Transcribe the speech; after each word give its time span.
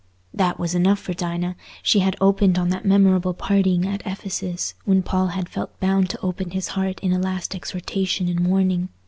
That 0.33 0.57
was 0.57 0.73
enough 0.73 0.97
for 0.97 1.13
Dinah; 1.13 1.55
she 1.83 1.99
had 1.99 2.15
opened 2.19 2.57
on 2.57 2.69
that 2.69 2.85
memorable 2.85 3.35
parting 3.35 3.85
at 3.87 4.01
Ephesus, 4.03 4.73
when 4.83 5.03
Paul 5.03 5.27
had 5.27 5.47
felt 5.47 5.79
bound 5.79 6.09
to 6.09 6.21
open 6.21 6.49
his 6.49 6.69
heart 6.69 6.99
in 7.01 7.13
a 7.13 7.19
last 7.19 7.53
exhortation 7.53 8.27
and 8.27 8.47
warning. 8.47 8.89